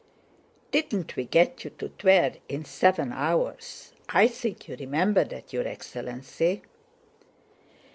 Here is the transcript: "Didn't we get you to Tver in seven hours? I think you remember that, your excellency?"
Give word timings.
"Didn't 0.71 1.15
we 1.15 1.25
get 1.25 1.63
you 1.63 1.69
to 1.77 1.89
Tver 1.89 2.31
in 2.49 2.65
seven 2.65 3.11
hours? 3.13 3.93
I 4.09 4.27
think 4.27 4.67
you 4.67 4.75
remember 4.75 5.23
that, 5.25 5.53
your 5.53 5.67
excellency?" 5.67 6.63